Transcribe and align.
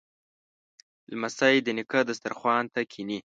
لمسی 1.11 1.55
د 1.61 1.67
نیکه 1.77 1.99
دسترخوان 2.09 2.63
ته 2.73 2.81
کیني. 2.91 3.19